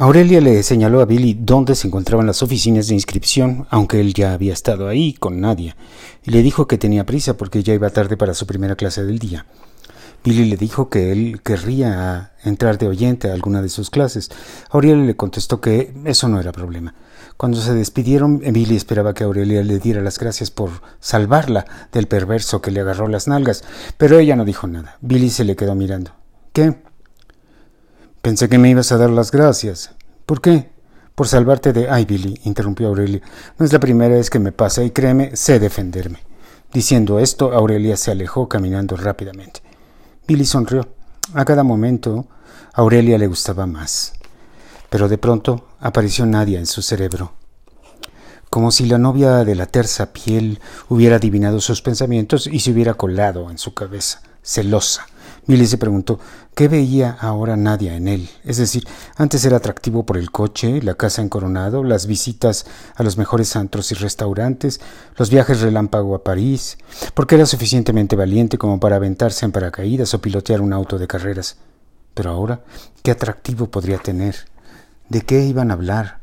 [0.00, 4.32] Aurelia le señaló a Billy dónde se encontraban las oficinas de inscripción, aunque él ya
[4.32, 5.76] había estado ahí con Nadia,
[6.24, 9.18] y le dijo que tenía prisa porque ya iba tarde para su primera clase del
[9.18, 9.44] día.
[10.24, 14.30] Billy le dijo que él querría entrar de oyente a alguna de sus clases.
[14.70, 16.94] Aurelia le contestó que eso no era problema.
[17.36, 20.70] Cuando se despidieron, Billy esperaba que Aurelia le diera las gracias por
[21.00, 23.64] salvarla del perverso que le agarró las nalgas,
[23.98, 24.96] pero ella no dijo nada.
[25.02, 26.12] Billy se le quedó mirando.
[26.54, 26.89] ¿Qué?
[28.22, 29.92] Pensé que me ibas a dar las gracias.
[30.26, 30.70] ¿Por qué?
[31.14, 31.88] Por salvarte de...
[31.88, 33.22] Ay, Billy, interrumpió Aurelia.
[33.58, 36.18] No es la primera vez que me pasa y créeme, sé defenderme.
[36.70, 39.62] Diciendo esto, Aurelia se alejó caminando rápidamente.
[40.28, 40.86] Billy sonrió.
[41.32, 42.26] A cada momento,
[42.74, 44.12] Aurelia le gustaba más.
[44.90, 47.32] Pero de pronto apareció Nadia en su cerebro.
[48.50, 50.60] Como si la novia de la terza piel
[50.90, 55.06] hubiera adivinado sus pensamientos y se hubiera colado en su cabeza, celosa,
[55.46, 56.20] Billy se preguntó
[56.60, 58.28] qué veía ahora Nadia en él.
[58.44, 63.02] Es decir, antes era atractivo por el coche, la casa en Coronado, las visitas a
[63.02, 64.78] los mejores antros y restaurantes,
[65.16, 66.76] los viajes relámpago a París,
[67.14, 71.56] porque era suficientemente valiente como para aventarse en paracaídas o pilotear un auto de carreras.
[72.12, 72.62] Pero ahora,
[73.02, 74.36] ¿qué atractivo podría tener?
[75.08, 76.20] ¿De qué iban a hablar?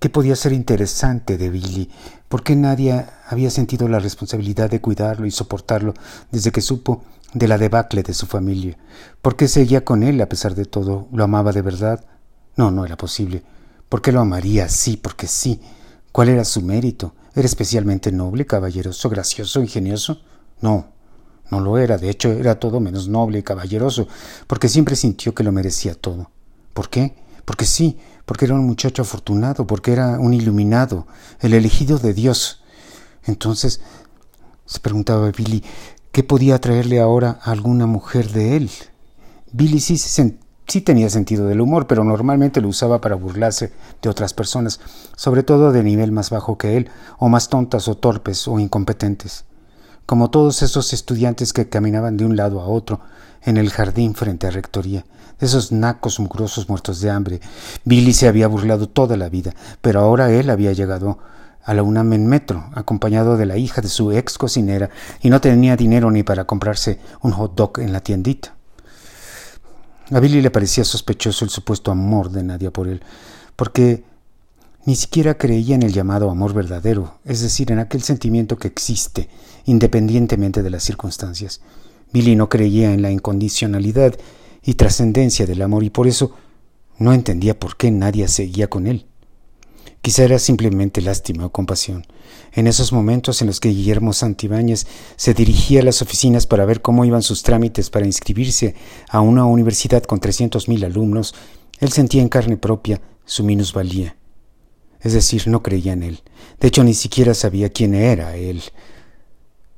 [0.00, 1.90] ¿Qué podía ser interesante de Billy?
[2.28, 5.94] ¿Por qué nadie había sentido la responsabilidad de cuidarlo y soportarlo
[6.30, 8.78] desde que supo de la debacle de su familia.
[9.22, 11.08] ¿Por qué seguía con él a pesar de todo?
[11.12, 12.04] ¿Lo amaba de verdad?
[12.56, 13.42] No, no era posible.
[13.88, 14.68] ¿Por qué lo amaría?
[14.68, 15.60] Sí, porque sí.
[16.12, 17.14] ¿Cuál era su mérito?
[17.34, 20.20] ¿Era especialmente noble, caballeroso, gracioso, ingenioso?
[20.60, 20.88] No,
[21.50, 21.98] no lo era.
[21.98, 24.08] De hecho, era todo menos noble y caballeroso,
[24.46, 26.30] porque siempre sintió que lo merecía todo.
[26.74, 27.14] ¿Por qué?
[27.44, 31.06] Porque sí, porque era un muchacho afortunado, porque era un iluminado,
[31.40, 32.62] el elegido de Dios.
[33.24, 33.80] Entonces,
[34.66, 35.62] se preguntaba Billy,
[36.18, 38.70] ¿Qué podía atraerle ahora a alguna mujer de él?
[39.52, 44.34] Billy sí, sí tenía sentido del humor, pero normalmente lo usaba para burlarse de otras
[44.34, 44.80] personas,
[45.14, 49.44] sobre todo de nivel más bajo que él, o más tontas o torpes o incompetentes.
[50.06, 52.98] Como todos esos estudiantes que caminaban de un lado a otro
[53.42, 55.04] en el jardín frente a Rectoría,
[55.38, 57.40] esos nacos mugrosos muertos de hambre.
[57.84, 61.20] Billy se había burlado toda la vida, pero ahora él había llegado
[61.68, 64.88] a la UNAM en metro, acompañado de la hija de su ex cocinera,
[65.20, 68.54] y no tenía dinero ni para comprarse un hot dog en la tiendita.
[70.10, 73.02] A Billy le parecía sospechoso el supuesto amor de Nadia por él,
[73.54, 74.02] porque
[74.86, 79.28] ni siquiera creía en el llamado amor verdadero, es decir, en aquel sentimiento que existe,
[79.66, 81.60] independientemente de las circunstancias.
[82.14, 84.14] Billy no creía en la incondicionalidad
[84.62, 86.32] y trascendencia del amor y por eso
[86.96, 89.07] no entendía por qué Nadia seguía con él.
[90.00, 92.06] Quizá era simplemente lástima o compasión.
[92.52, 96.80] En esos momentos en los que Guillermo Santibáñez se dirigía a las oficinas para ver
[96.80, 98.74] cómo iban sus trámites para inscribirse
[99.08, 101.34] a una universidad con trescientos mil alumnos,
[101.78, 104.16] él sentía en carne propia su minusvalía.
[105.00, 106.22] Es decir, no creía en él.
[106.60, 108.62] De hecho, ni siquiera sabía quién era él.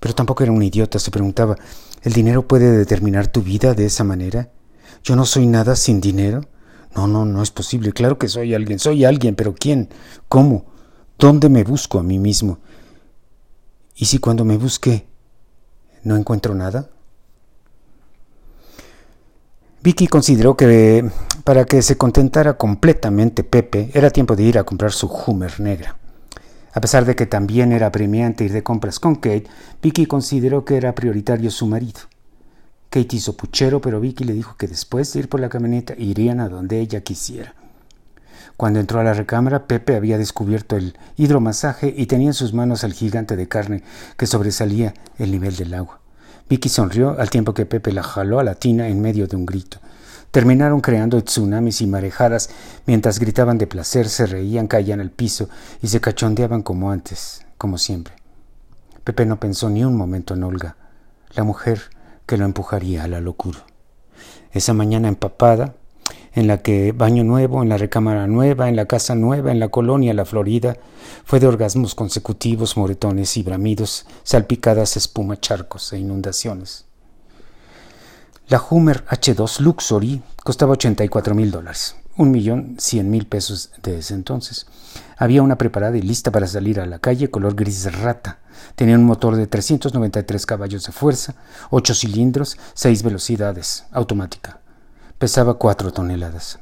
[0.00, 0.98] Pero tampoco era un idiota.
[0.98, 1.56] Se preguntaba,
[2.02, 4.50] ¿el dinero puede determinar tu vida de esa manera?
[5.02, 6.40] ¿Yo no soy nada sin dinero?
[6.94, 7.92] No, no, no es posible.
[7.92, 9.88] Claro que soy alguien, soy alguien, pero ¿quién?
[10.28, 10.66] ¿Cómo?
[11.18, 12.58] ¿Dónde me busco a mí mismo?
[13.96, 15.06] ¿Y si cuando me busque
[16.02, 16.90] no encuentro nada?
[19.82, 21.08] Vicky consideró que
[21.44, 25.98] para que se contentara completamente Pepe era tiempo de ir a comprar su Hummer negra.
[26.72, 29.44] A pesar de que también era premiante ir de compras con Kate,
[29.82, 32.00] Vicky consideró que era prioritario su marido.
[32.94, 36.38] Kate hizo puchero, pero Vicky le dijo que después de ir por la camioneta irían
[36.38, 37.56] a donde ella quisiera.
[38.56, 42.84] Cuando entró a la recámara, Pepe había descubierto el hidromasaje y tenía en sus manos
[42.84, 43.82] al gigante de carne
[44.16, 45.98] que sobresalía el nivel del agua.
[46.48, 49.44] Vicky sonrió al tiempo que Pepe la jaló a la tina en medio de un
[49.44, 49.78] grito.
[50.30, 52.48] Terminaron creando tsunamis y marejadas
[52.86, 55.48] mientras gritaban de placer, se reían, caían al piso
[55.82, 58.14] y se cachondeaban como antes, como siempre.
[59.02, 60.76] Pepe no pensó ni un momento en Olga.
[61.34, 61.90] La mujer
[62.26, 63.64] que lo empujaría a la locura.
[64.52, 65.74] Esa mañana empapada,
[66.32, 69.68] en la que baño nuevo, en la recámara nueva, en la casa nueva, en la
[69.68, 70.76] colonia La Florida,
[71.24, 76.86] fue de orgasmos consecutivos, moretones y bramidos, salpicadas espuma, charcos e inundaciones.
[78.48, 84.14] La Hummer H2 Luxury costaba 84 mil dólares, un millón cien mil pesos de ese
[84.14, 84.66] entonces.
[85.16, 88.38] Había una preparada y lista para salir a la calle, color gris rata.
[88.76, 91.34] Tenía un motor de 393 caballos de fuerza,
[91.70, 94.60] 8 cilindros, 6 velocidades, automática.
[95.18, 96.58] Pesaba 4 toneladas.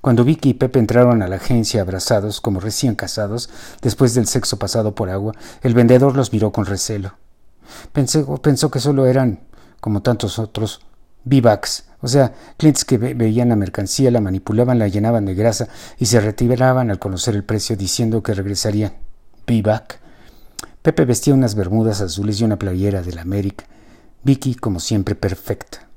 [0.00, 3.50] Cuando Vicky y Pepe entraron a la agencia abrazados como recién casados,
[3.82, 7.14] después del sexo pasado por agua, el vendedor los miró con recelo.
[7.92, 9.40] pensó que solo eran,
[9.80, 10.80] como tantos otros,
[11.26, 15.66] Bivacs, o sea, clientes que veían la mercancía, la manipulaban, la llenaban de grasa
[15.98, 18.92] y se retiraban al conocer el precio diciendo que regresarían.
[19.44, 19.98] Bivac.
[20.82, 23.64] Pepe vestía unas bermudas azules y una playera de la América.
[24.22, 25.88] Vicky, como siempre, perfecta.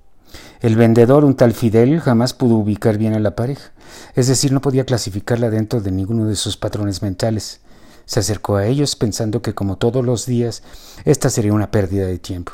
[0.62, 3.72] El vendedor, un tal Fidel, jamás pudo ubicar bien a la pareja,
[4.16, 7.62] es decir, no podía clasificarla dentro de ninguno de sus patrones mentales.
[8.06, 10.64] Se acercó a ellos pensando que, como todos los días,
[11.06, 12.54] esta sería una pérdida de tiempo.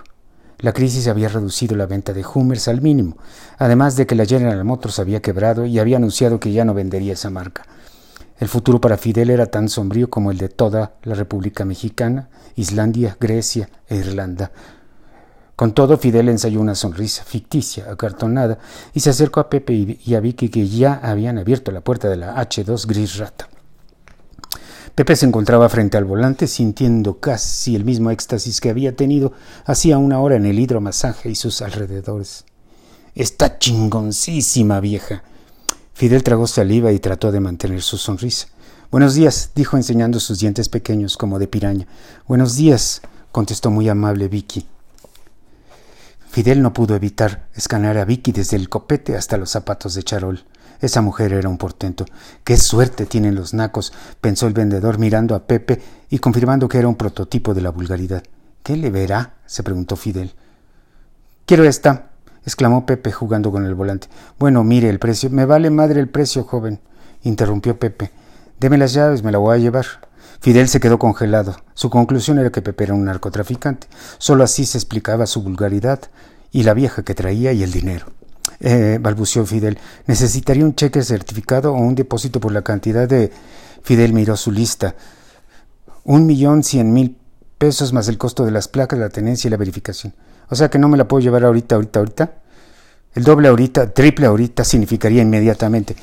[0.59, 3.17] La crisis había reducido la venta de Hummers al mínimo,
[3.57, 7.13] además de que la General Motors había quebrado y había anunciado que ya no vendería
[7.13, 7.63] esa marca.
[8.37, 13.17] El futuro para Fidel era tan sombrío como el de toda la República Mexicana, Islandia,
[13.19, 14.51] Grecia e Irlanda.
[15.55, 18.57] Con todo, Fidel ensayó una sonrisa ficticia, acartonada,
[18.93, 22.17] y se acercó a Pepe y a Vicky que ya habían abierto la puerta de
[22.17, 23.47] la H2 Gris Rata.
[24.95, 29.33] Pepe se encontraba frente al volante sintiendo casi el mismo éxtasis que había tenido
[29.65, 32.45] hacía una hora en el hidromasaje y sus alrededores.
[33.13, 35.23] Está chingoncísima, vieja.
[35.93, 38.47] Fidel tragó saliva y trató de mantener su sonrisa.
[38.89, 41.87] Buenos días, dijo enseñando sus dientes pequeños como de piraña.
[42.25, 43.01] Buenos días,
[43.33, 44.65] contestó muy amable Vicky.
[46.29, 50.45] Fidel no pudo evitar escanear a Vicky desde el copete hasta los zapatos de charol.
[50.81, 52.05] Esa mujer era un portento.
[52.43, 56.87] Qué suerte tienen los nacos, pensó el vendedor mirando a Pepe y confirmando que era
[56.87, 58.23] un prototipo de la vulgaridad.
[58.63, 59.35] ¿Qué le verá?
[59.45, 60.33] se preguntó Fidel.
[61.45, 62.09] Quiero esta,
[62.43, 64.07] exclamó Pepe jugando con el volante.
[64.39, 65.29] Bueno, mire el precio.
[65.29, 66.79] Me vale madre el precio, joven,
[67.23, 68.11] interrumpió Pepe.
[68.59, 69.85] Deme las llaves, me la voy a llevar.
[70.41, 71.55] Fidel se quedó congelado.
[71.73, 73.87] Su conclusión era que Pepe era un narcotraficante.
[74.17, 75.99] Solo así se explicaba su vulgaridad
[76.51, 78.14] y la vieja que traía y el dinero
[78.59, 79.77] eh, balbuceó Fidel.
[80.07, 83.31] Necesitaría un cheque certificado o un depósito por la cantidad de...
[83.83, 84.95] Fidel miró su lista.
[86.03, 87.17] Un millón cien mil
[87.57, 90.13] pesos más el costo de las placas, la tenencia y la verificación.
[90.49, 92.33] O sea que no me la puedo llevar ahorita, ahorita, ahorita.
[93.13, 95.95] El doble ahorita, triple ahorita significaría inmediatamente.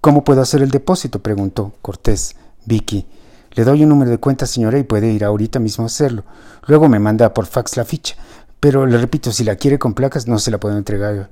[0.00, 1.20] ¿Cómo puedo hacer el depósito?
[1.20, 2.36] preguntó Cortés.
[2.64, 3.06] Vicky.
[3.52, 6.24] Le doy un número de cuenta, señora, y puede ir ahorita mismo a hacerlo.
[6.66, 8.16] Luego me manda por fax la ficha.
[8.60, 11.26] Pero le repito, si la quiere con placas, no se la pueden entregar hoy.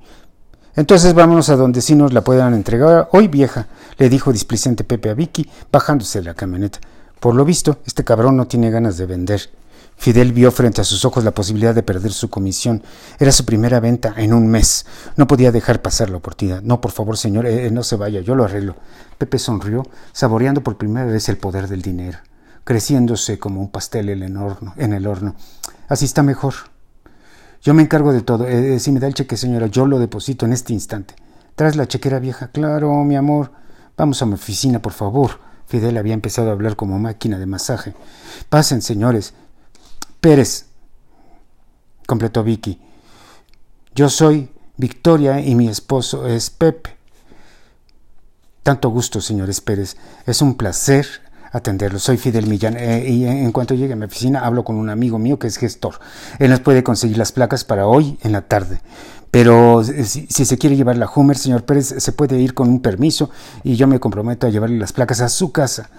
[0.76, 5.08] Entonces vámonos a donde sí nos la puedan entregar hoy, vieja, le dijo displicente Pepe
[5.08, 6.80] a Vicky, bajándose de la camioneta.
[7.18, 9.50] Por lo visto, este cabrón no tiene ganas de vender.
[9.96, 12.82] Fidel vio frente a sus ojos la posibilidad de perder su comisión.
[13.18, 14.84] Era su primera venta en un mes.
[15.16, 16.60] No podía dejar pasar la oportunidad.
[16.60, 18.76] No, por favor, señor, eh, no se vaya, yo lo arreglo.
[19.16, 19.82] Pepe sonrió,
[20.12, 22.18] saboreando por primera vez el poder del dinero,
[22.64, 24.74] creciéndose como un pastel en el horno.
[24.76, 25.34] En el horno.
[25.88, 26.54] Así está mejor.
[27.66, 28.46] Yo me encargo de todo.
[28.46, 31.16] Eh, eh, si me da el cheque, señora, yo lo deposito en este instante.
[31.56, 32.52] ¿Traes la chequera vieja?
[32.52, 33.50] Claro, mi amor.
[33.96, 35.40] Vamos a mi oficina, por favor.
[35.66, 37.96] Fidel había empezado a hablar como máquina de masaje.
[38.48, 39.34] Pasen, señores.
[40.20, 40.66] Pérez,
[42.06, 42.80] completó Vicky.
[43.96, 46.96] Yo soy Victoria y mi esposo es Pepe.
[48.62, 49.96] Tanto gusto, señores Pérez.
[50.24, 51.08] Es un placer
[51.56, 51.98] atenderlo.
[51.98, 55.18] Soy Fidel Millán eh, y en cuanto llegue a mi oficina hablo con un amigo
[55.18, 56.00] mío que es gestor.
[56.38, 58.80] Él nos puede conseguir las placas para hoy en la tarde.
[59.30, 62.80] Pero si, si, se quiere llevar la Hummer, señor Pérez, se puede ir con un
[62.80, 63.30] permiso
[63.64, 65.90] y yo me comprometo a llevarle las placas a su casa.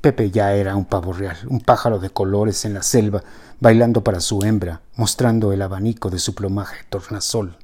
[0.00, 3.22] Pepe ya era un pavo real, un pájaro de colores en la selva,
[3.58, 7.56] bailando para su hembra, mostrando el abanico de su plumaje tornasol.